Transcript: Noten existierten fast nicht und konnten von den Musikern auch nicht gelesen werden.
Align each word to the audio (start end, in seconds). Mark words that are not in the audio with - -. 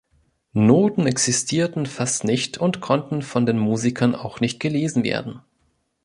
Noten 0.53 1.05
existierten 1.05 1.85
fast 1.85 2.23
nicht 2.23 2.57
und 2.57 2.81
konnten 2.81 3.21
von 3.21 3.45
den 3.45 3.59
Musikern 3.59 4.15
auch 4.15 4.39
nicht 4.39 4.59
gelesen 4.59 5.03
werden. 5.03 5.41